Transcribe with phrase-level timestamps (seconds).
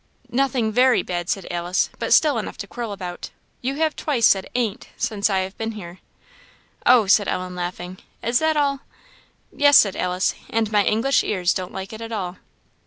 [0.31, 3.29] "Nothing very bad," said Alice, "but still enough to quarrel about.
[3.61, 5.99] You have twice said 'ain't' since I have been here."
[6.87, 8.79] "Oh," said Ellen, laughing, "is that all?"
[9.55, 12.37] "Yes," said Alice, "and my English ears don't like it at all."